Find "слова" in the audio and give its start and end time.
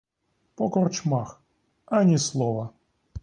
2.17-2.69